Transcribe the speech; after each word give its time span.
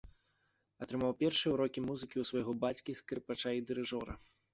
Атрымаў 0.85 1.11
першыя 1.19 1.51
ўрокі 1.55 1.83
музыкі 1.89 2.17
ў 2.21 2.25
свайго 2.29 2.55
бацькі, 2.63 2.97
скрыпача 3.03 3.53
і 3.59 3.63
дырыжора. 3.73 4.17